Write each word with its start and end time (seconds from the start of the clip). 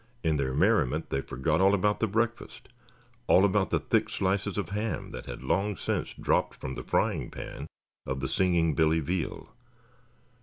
In 0.23 0.37
their 0.37 0.55
merriment 0.55 1.11
they 1.11 1.21
forgot 1.21 1.61
all 1.61 1.75
about 1.75 1.99
the 1.99 2.07
breakfast, 2.07 2.69
all 3.27 3.45
about 3.45 3.69
the 3.69 3.77
thick 3.79 4.09
slices 4.09 4.57
of 4.57 4.69
ham 4.69 5.11
that 5.11 5.27
had 5.27 5.43
long 5.43 5.77
since 5.77 6.11
dropped 6.15 6.55
from 6.55 6.73
the 6.73 6.81
frying 6.81 7.29
pan 7.29 7.67
of 8.07 8.19
the 8.19 8.27
singing 8.27 8.73
Billy 8.73 8.99
Veal. 8.99 9.49